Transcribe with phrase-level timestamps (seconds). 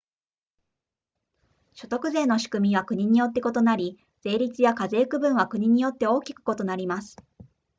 [1.73, 7.17] 所得税の仕組みは国によって異なり税率や課税区分は国によって大きく異なります